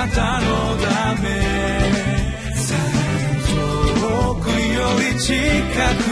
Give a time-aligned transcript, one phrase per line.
[0.00, 1.28] なたのため。
[4.00, 5.34] 遠くより近
[6.04, 6.09] く。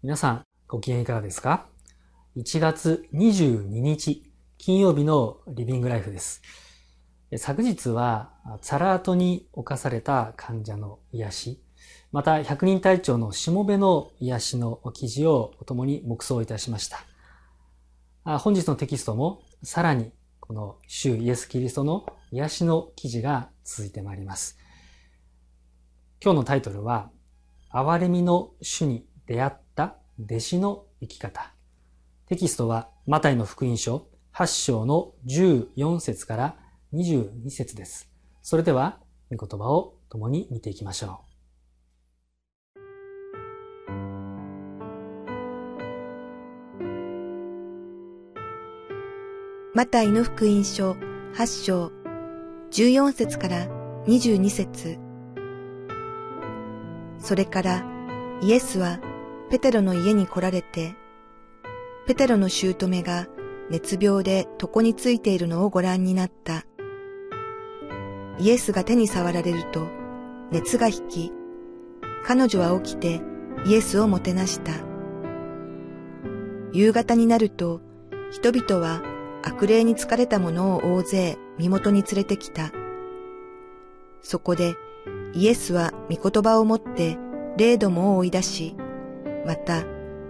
[0.00, 1.66] 皆さん、ご機嫌いかがですか
[2.36, 4.22] ?1 月22日、
[4.56, 6.40] 金曜日のリビングライフです。
[7.36, 8.30] 昨日は、
[8.60, 11.62] サラートに侵された患者の癒し、
[12.12, 18.38] また百人隊長のしもべの癒しの記事を共に黙想いたしました。
[18.38, 24.58] 本日のテキストもさらにこの主イエス・キリストの癒しの記事が続いてまいります。
[26.22, 27.10] 今日のタイトルは、
[27.72, 29.67] 憐れみの主に出会った
[30.18, 31.52] 弟子の生き方。
[32.26, 36.56] テキストは、マタイの福音書8章の14節から
[36.92, 38.10] 22節です。
[38.42, 38.98] それでは、
[39.30, 41.28] 御言葉を共に見ていきましょう。
[49.74, 50.96] マタイの福音書
[51.36, 51.92] 8章
[52.72, 53.68] 14節から
[54.06, 54.98] 22節
[57.20, 57.84] それから
[58.42, 58.98] イエスは
[59.50, 60.94] ペテロの家に来られて、
[62.06, 63.26] ペテロの姑が
[63.70, 66.64] 熱病で床についているのをご覧になった。
[68.38, 69.88] イエスが手に触られると
[70.50, 71.32] 熱が引き、
[72.24, 73.20] 彼女は起きて
[73.66, 74.72] イエスをもてなした。
[76.72, 77.80] 夕方になると
[78.30, 79.02] 人々は
[79.42, 82.70] 悪霊に疲れた者を大勢身元に連れてきた。
[84.20, 84.74] そこで
[85.32, 87.16] イエスは御言葉を持って
[87.56, 88.76] 霊どもを追い出し、
[89.48, 89.82] また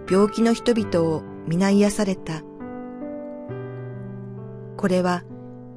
[0.09, 2.41] 病気の人々を皆癒された。
[4.77, 5.23] これは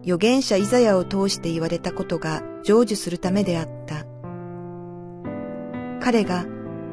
[0.02, 4.06] 預言者イザヤを通して言われたことが成就するためであった。
[5.98, 6.46] 彼が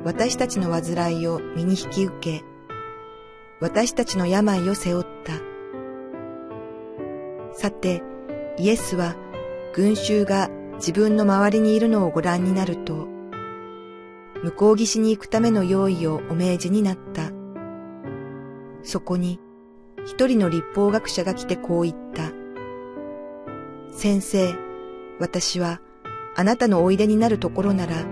[0.03, 2.43] 私たちの患いを身に引き受け、
[3.59, 5.33] 私たちの病を背負った。
[7.53, 8.01] さて、
[8.57, 9.15] イエスは
[9.75, 13.18] 群衆が自分の周りにいるのをご覧になると、
[14.43, 17.31] 向こう岸に行くための用意をお命じになった。
[18.83, 19.39] そこに
[20.05, 22.31] 一人の立法学者が来てこう言った。
[23.91, 24.55] 先生、
[25.19, 25.81] 私は
[26.35, 28.05] あなたのおいでになるところなら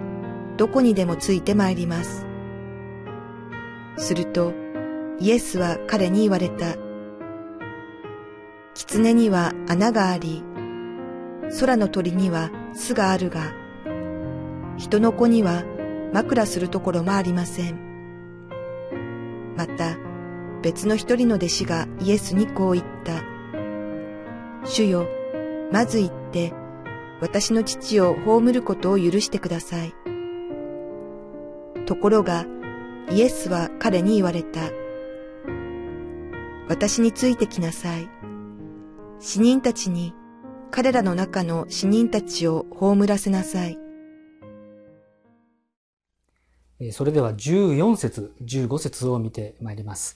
[0.58, 2.26] どこにでもついて参ります。
[3.96, 4.54] すると
[5.20, 6.76] イエスは彼に言われた。
[8.74, 10.44] 狐には穴があり、
[11.59, 13.54] 空の鳥には巣があるが、
[14.78, 15.64] 人の子には
[16.13, 17.79] 枕するところもありません。
[19.56, 19.97] また、
[20.62, 23.23] 別の一人の弟子がイエスにこう言った。
[24.66, 25.07] 主よ、
[25.72, 26.53] まず言って、
[27.22, 29.94] 私の父を葬ることを許してください。
[31.85, 32.46] ところが、
[33.09, 34.59] イエスは彼に言われた。
[36.67, 38.09] 私についてきなさい。
[39.19, 40.13] 死人たちに、
[40.69, 43.79] 彼らの中の死人たちを葬らせなさい。
[46.92, 50.16] それでは14節、15節を見てまいります。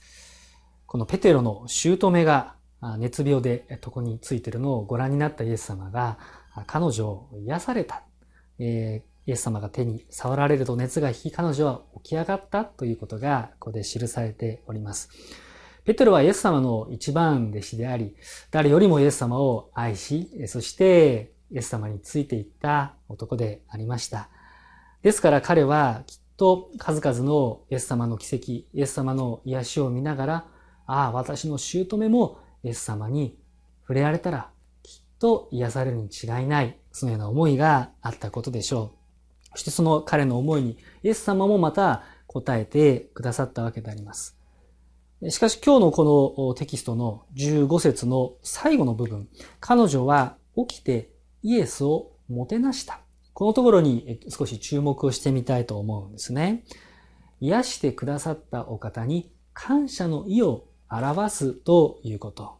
[0.86, 2.54] このペテロの姑が
[2.98, 6.18] 熱病で床についているのをご覧になったイエス様が
[6.66, 8.04] 彼女を癒された。
[8.58, 9.02] イエ
[9.34, 15.08] ス様が手に触られると熱が引き彼女は起き上がったということがここで記されております。
[15.84, 18.14] ペテロはイエス様の一番弟子であり、
[18.52, 24.28] 誰よりもイエス様を愛し、そしてイエス様についていった男でありました。
[25.02, 30.46] ですから彼はきっと数々のイエス様の奇跡、イエス様の癒しを見ながら、
[30.86, 33.38] ああ、私の姑もイエス様に
[33.82, 34.50] 触れられたら、
[34.82, 39.50] きっと癒されるに違いない、そのような思いがあったことでしょう。
[39.52, 44.36] そしてその彼の思いに、イエス様もまた答えてくださったわけであります。
[45.28, 49.28] しかし今日のこのテキストの15節の最後の部分、
[49.60, 51.12] 彼女は起きて
[51.44, 53.01] イエスをもてなした。
[53.34, 56.64] このところに少し注目をしてみたいと思うんですね。
[57.40, 62.58] 癒してくださったお方に感謝の意を表すということ。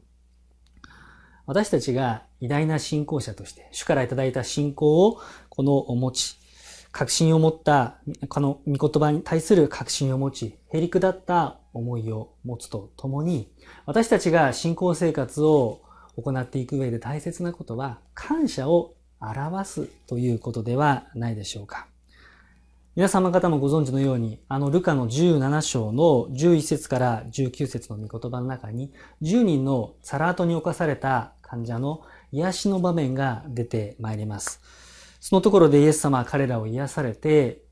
[1.46, 6.38] 私たちが偉大な信仰者として、主からいただいた信仰をこのお持ち、
[6.92, 7.98] 確信を持った、
[8.28, 13.52] この御言葉に対する確信を持ち、へりくだった思いを持つとともに、
[13.86, 15.82] 私たちが信仰生活を
[16.16, 21.86] 行っていく上で大切なことは感謝を表すということではないでしょうか。
[22.94, 28.92] 皆様方もご存知のように、あのルカの17章の11節から19節の御言葉の中に、
[29.22, 32.02] 10人のサラートに侵された患者の
[32.32, 34.60] 癒しの場面が出てまいります。
[35.20, 37.62] そのところでイエス様は彼らを癒されて、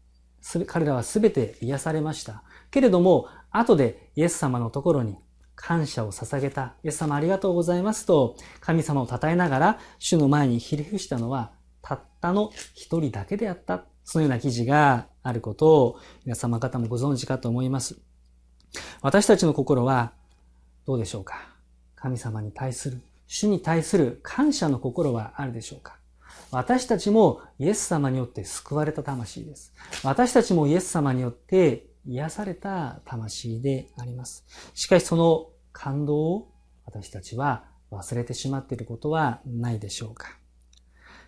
[0.66, 2.42] 彼らはすべて癒されました。
[2.70, 5.18] けれども、後でイエス様のところに
[5.62, 11.52] 感謝を捧げた、イエス様ありがとうございますと、神様を称えながら、主の前にひれ伏したのは、
[11.82, 13.84] たったの一人だけであった。
[14.02, 17.98] そのような記事があることを皆様方もご存知かと思います。
[19.02, 20.12] 私たちの心は
[20.86, 21.36] どうでしょうか？
[21.94, 25.98] 神様に対する、主に対する感謝の心はあるでしょうか？
[26.50, 29.72] 私たちもイエス様によって救われた魂です。
[30.02, 34.44] 私たちもイエス様によって癒された魂であります。
[34.74, 36.52] しかしその感動を
[36.84, 40.36] 私たちは忘れてしまっていることはないでしょうか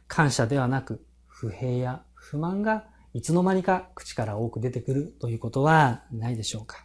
[0.09, 2.85] 感謝ではなく不平や不満が
[3.15, 6.85] いつの間にか口から多く出てくるということはないでしょうか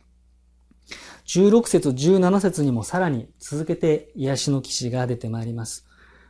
[1.26, 5.86] 16節17節にもさらに続けて癒しの騎士が出てまいります。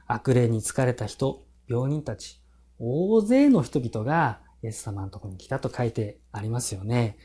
[0.08, 2.42] 悪霊に疲れた人、病人たち、
[2.80, 7.18] 大勢の人々がイエス様のところに来たと書いてありますよね。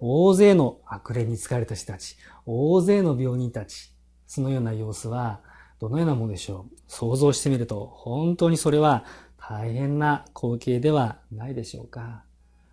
[0.00, 2.16] 大勢の悪霊に疲れた人たち、
[2.46, 3.94] 大勢の病人たち、
[4.26, 5.40] そのような様子は
[5.78, 6.76] どのようなものでしょう？
[6.88, 9.04] 想像してみると本当にそれは
[9.36, 12.24] 大変な光景ではないでしょうか？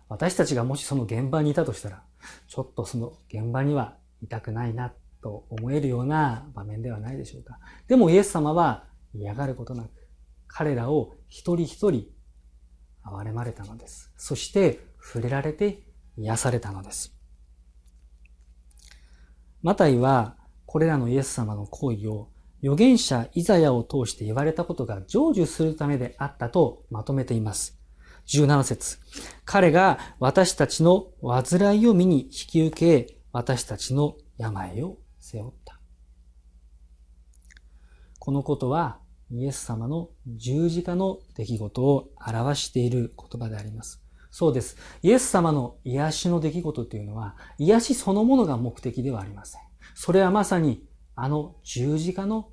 [0.08, 2.02] 私たちがもしその現場にいたとしたら、
[2.46, 4.92] ちょっとその現場にはいたくないな
[5.22, 7.58] と思えるような場面ではないでしょうか？
[7.88, 8.84] でもイエス様は
[9.14, 9.90] 嫌がることなく、
[10.46, 12.06] 彼らを一人一人
[13.04, 14.12] 憐れまれたのです。
[14.16, 15.82] そして触れられて
[16.16, 17.17] 癒されたのです。
[19.62, 22.28] マタイはこれらのイエス様の行為を
[22.62, 27.78] 預言者イザヤを通して言われたことが成就するためであったとまとめています。
[28.28, 28.98] 17節
[29.44, 35.80] 彼が私たちの煩いを見に引き受け、私たちの病を背負った。
[38.18, 38.98] このことは
[39.30, 44.02] イエス様の十字架の出来事を表している言葉であります。
[44.30, 44.76] そうです。
[45.02, 49.62] イエス様の癒しの出来事というのは、癒しそのものが目的ではありません。
[49.94, 52.50] それはまさにあの十字架の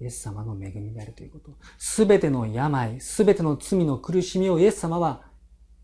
[0.00, 1.56] イエス様の恵みであるということ。
[1.78, 5.22] すべての病、すべての罪の苦しみをイエス様は、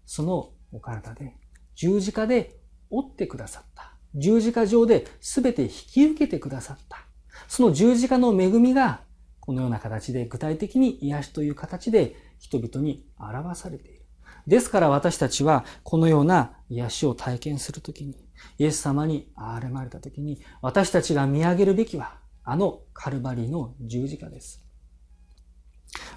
[0.04, 1.36] そのお体で、
[1.76, 2.58] 十字架で
[2.90, 3.94] 追ってくださった。
[4.14, 7.06] 十字架上で全て引き受けてくださった。
[7.46, 9.02] その十字架の恵みが、
[9.40, 14.02] このような形で具体的に癒しという形で人々に表されている。
[14.48, 18.16] ですから私たちはこのような癒しを体験するときに、
[18.56, 24.64] イエス様に憐れまれたときに、私たちが見上げるべきは、あのカルバリーの十字架です。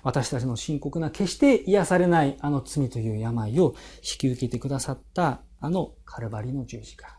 [0.01, 7.17] 私たちの深刻な決して癒されないあの罪という病を引き受けてくださったあのカルバリの十字架。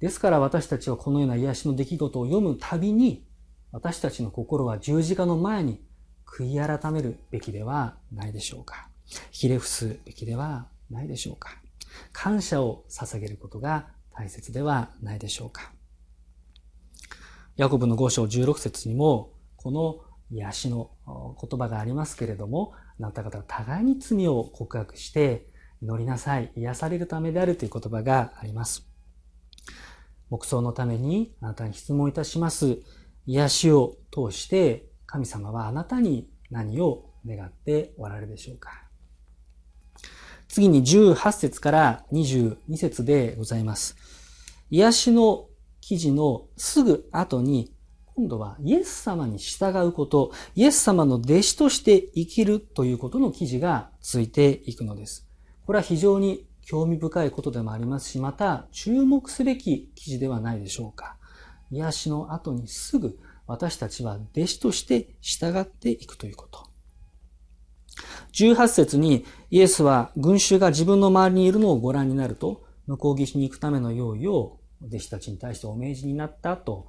[0.00, 3.26] ですから私たちはこのような癒しの出来事を読むたびに
[3.70, 5.82] 私たちの心は十字架の前に
[6.24, 8.88] 悔い改めるべきではないでしょうか。
[9.30, 11.50] ひれ伏すべきではないでしょうか。
[12.12, 15.72] 感謝を捧げることが大切ではないでしょうか。
[17.56, 20.00] ヤコブの5章16節にも、この
[20.30, 20.90] 癒しの
[21.40, 25.48] 言葉がありますけれども、あなた方は互いに罪を告白して
[25.82, 28.86] 祈りなさい、癒されるためであるという言葉があります。
[30.28, 32.78] 黙想のためにあなたに質問いたします。
[33.26, 38.85] 癒しを通して神様はあなたに何を願っておられるでしょうか
[40.56, 43.94] 次に18節から22節でございます。
[44.70, 45.48] 癒しの
[45.82, 47.74] 記事のすぐ後に、
[48.14, 55.28] 今度はイエス様に従うこと、イエス様の弟子として生きるということの記事がついていくのです。
[55.66, 61.18] これは非常に興味深いことでもありますし、また注目すべき記事ではないでしょうか。
[61.70, 66.75] 癒しの後にすぐ私たちは弟子として従っていくということ。
[68.36, 76.86] 18節にイエスは群衆が自分の周りにいるのをご覧になると、向こう岸に行くための用意を弟子たちに対してお命じになったと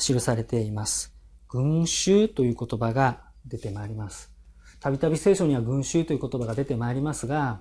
[0.00, 1.14] 記されています。
[1.48, 4.32] 群衆という言葉が出てまいります。
[4.80, 7.60] たびたび聖書には群衆という言葉が出てまいりますが、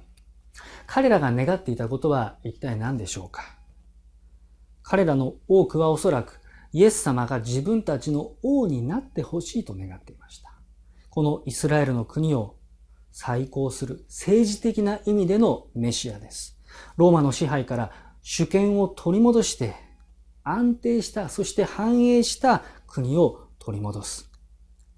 [0.88, 3.60] 彼らが願っていたことは一体何でしょうか？
[4.82, 6.42] 彼らの多くはおそらく
[6.74, 10.52] イエス様が自分たちの王になってほしいと願っていました。
[11.12, 12.56] このイスラエルの国を
[13.12, 16.58] 再興する政治的な意味でのメシアです。
[16.98, 17.92] ローマの支配から
[18.22, 19.76] 主権を取り戻して
[20.44, 24.30] 安定した、そして繁栄した国を取り戻す。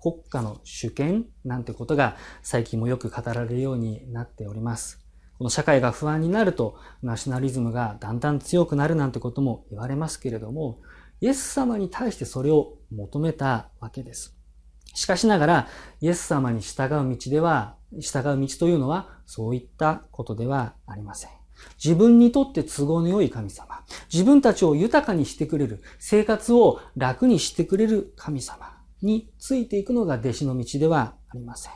[0.01, 4.99] 国家の主権なんてことが最近もよく語られるようになっております。
[5.37, 10.79] この社会が不安になるとナショナリズムがだんだん強くなるなんてことも言われますけれども、
[11.21, 14.37] イエス様に対してそれを求めたわけです。
[14.93, 15.67] しかしながら、
[16.01, 21.31] イエス様に従う道では、従う道というのは、そういったことではありません。
[21.83, 31.73] 自分にとって都合の良い神様、自分たちを豊かにしてくれる、生活を楽にしてくれる神様についていくのが弟子の道ではありません。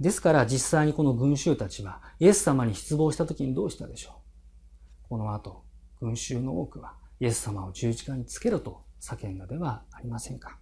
[0.00, 5.62] ですから実際にこの群衆たちはイエス様に失望した時にどうしたでしょうこの後、
[6.00, 10.58] 群衆の多くはイエス様を十字架につけろと叫んだではありませんか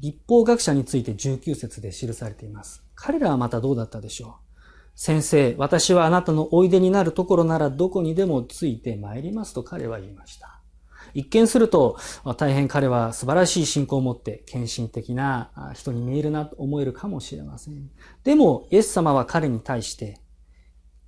[0.00, 2.82] 立法学者について19節で記されています。
[2.94, 4.32] 彼らはまたどうだったでしょう？
[4.94, 10.60] 先生、私はあなたのおいでになるところならどこにでもついて参りますと彼は言いました。
[11.14, 11.98] 一見すると
[12.36, 17.90] 大変彼は素晴らしい信仰を持って献身的な人に見えるなと思えるかもしれません。
[18.24, 20.20] でも、イエス様は彼に対して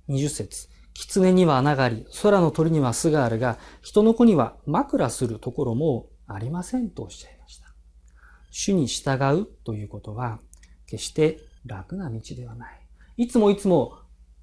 [0.07, 7.38] 20節狐には穴があり、空の鳥には巣があるが、人の子には枕するところもありませんとおっしゃいました。
[8.51, 10.39] 主に従うということは、
[10.87, 12.87] 決して楽な道ではない。
[13.17, 13.99] いつもいつも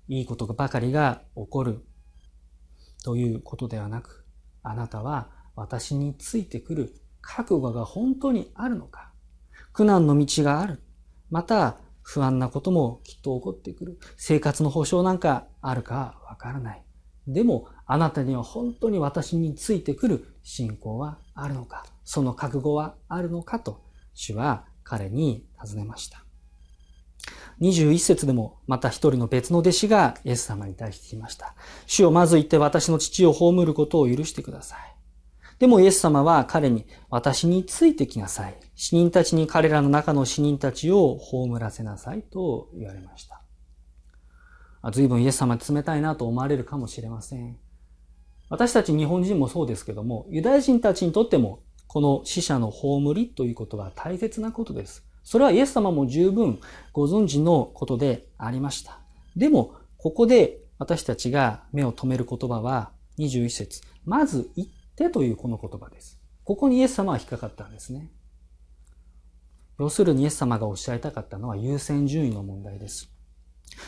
[0.09, 1.85] いいことばかりが起こる
[3.05, 4.25] ということではなく、
[4.63, 9.13] あなたは私についてくる覚悟が本当にあるのか
[9.77, 10.81] 苦難の道がある。
[11.31, 13.99] また、不安なこともきっと起こってくる。
[14.17, 16.83] 生活の保障なんかあるかわからない。
[17.27, 23.83] でも、あなたには本当に私についてくる信仰はあるのかその覚悟はあるのかと、
[24.17, 26.25] 主は彼に尋ねました。
[27.61, 31.55] 21節でもまた一人の別の弟子がイエス様に対して言いました。
[31.87, 34.79] 主をまず言って私の父を葬ることを許してください。
[35.59, 38.57] でもイエス様は彼に、私についてきなさい。
[38.75, 43.43] 死人たちに彼らの中の死人たちを葬らせなさいと言われました。
[44.93, 47.57] 随分イエス様冷たいなと思われるかもしれません。
[48.51, 55.05] 私たち日本人もそうですけども、ユダヤ人たちにとっても、この死者の葬りということは大切なことです。
[55.23, 56.61] それはイエス様も十分
[56.93, 59.01] ご存知のことでありました。
[59.37, 66.21] でも、ここで私たちが目を留める言葉は21節まず言ってというこの言葉です。
[66.45, 68.11] ここにイエス様は引っかかったんですね。
[69.79, 73.11] 要するにイエス様がおっしゃりたかったのは優先順位の問題です。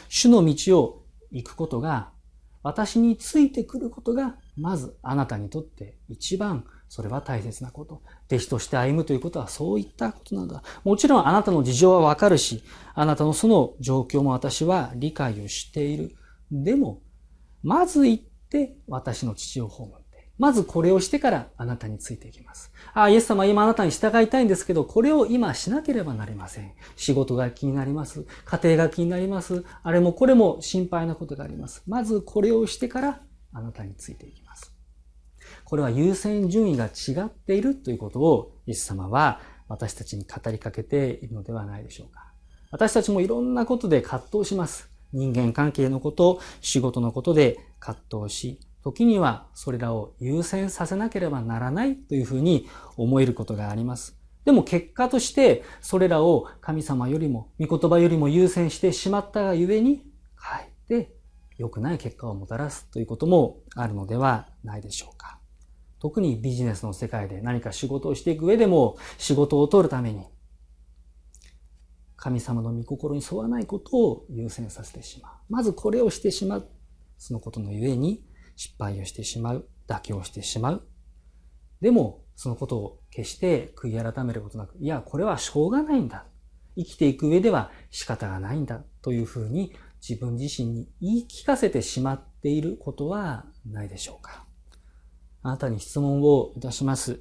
[0.09, 2.11] 主の道を行くことが、
[2.63, 8.03] 私についてくることが、まずあなたにとって一番それは大切なこと。
[8.27, 10.63] 弟子として歩むということはそういったことなんだ。
[10.85, 12.63] もちろんあなたの事情はわかるし、
[12.95, 16.17] あなたのその状況も私は理解をしている。
[16.51, 17.03] でも、
[17.63, 20.05] まず行って私の父を葬る。
[20.39, 22.73] まずこれをしてからあなたについていきます。
[22.95, 26.73] ああ、イエス様今あなたに従いたいんですけど、これを今しなければなりません。
[26.97, 28.25] 仕事が気になります。
[28.45, 29.65] 家庭が気になります。
[29.83, 31.83] あれもこれも心配なことがあります。
[31.89, 33.21] まずこれをしてから
[33.53, 34.68] あなたについていきます。
[35.69, 42.33] これは優先順位が違っているということをイエス様は私たちに語りかけているのではないでしょうか。
[42.71, 44.91] 私たちもいろんなことで葛藤します。
[45.13, 54.19] 人間関係のこと、仕事のことで葛藤し、時にはそれらを優先させなければならないというふうに思えることがあります。
[54.47, 61.15] でも結果としてそれらを神様よりも、御言葉よりも優先してしまったがゆえに、かえって
[61.59, 65.38] 良くない結果をもたらすということもあるのではないでしょうか。
[66.01, 70.27] 特にビジネスの世界で何か仕事をしていく上でも仕事を取るために
[72.19, 75.33] 神様の御心に沿わないことを優先させてしまう。
[75.49, 76.69] まずこれをしてしまう。
[77.17, 78.25] そのことのゆえに
[78.57, 80.83] 失敗をしてしまう、妥協してしまう。
[81.81, 86.27] でも、そのことを決して悔い改めることなく、いや、これはしょうがないんだ。
[86.77, 88.83] 生きていく上では仕方がないんだ。
[89.01, 89.73] というふうに
[90.07, 94.48] 自分自身に言い聞かせてしまっていることはないでしょうか。
[95.43, 97.21] あなたに質問をいたします。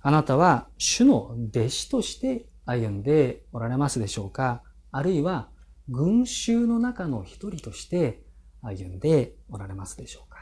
[0.00, 4.62] あなたは主の弟子として歩んでおられますでしょうか？
[4.90, 5.48] あるいは
[5.88, 8.22] 群衆の中の一人として
[8.62, 10.41] 歩んでおられますでしょうか？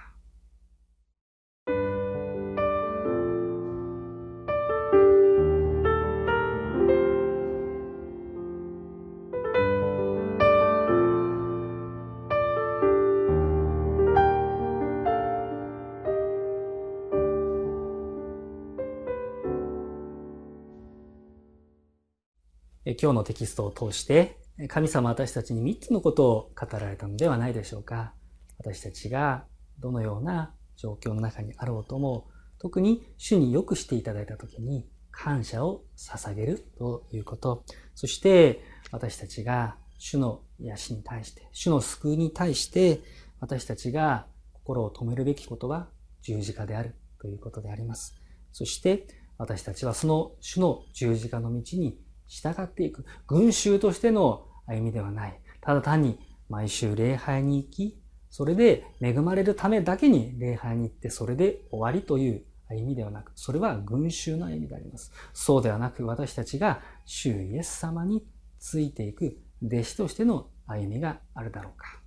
[23.02, 24.36] 今日のテキストを通して、
[24.68, 28.12] 神様私たちに3つのことを語られたのではないでしょうか。
[28.58, 29.46] 私たちが
[29.78, 32.28] どのような状況の中にあろうとも、
[32.58, 37.64] 特に主に良くしていただいたときに、感謝を捧げるということ。
[37.94, 43.00] そして私たちが主の癒しに対して、主の救いに対して
[43.40, 45.88] 私たちが心を止めるべきことは
[46.20, 48.14] 十字架であるということであります。
[48.52, 49.06] そして
[49.38, 51.98] 私たちはその主の十字架の道に
[52.30, 53.04] 従っていく。
[53.26, 55.40] 群衆としての歩みではない。
[55.60, 56.18] ただ単に
[56.48, 65.12] 毎週礼拝に行き、それで恵まれるためだけに礼拝に行ってそれで終わりという歩みではなく、それは群衆の歩みであります。
[65.32, 68.24] そうではなく私たちが主イエス様に
[68.60, 72.00] ついていく弟子としての歩みがあるだろうか。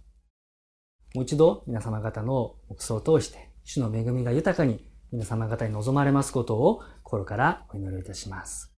[1.14, 8.73] もう一度皆様方の牧師を通して主の恵みが豊かに皆様方に望まれますことを心からお祈りいたします。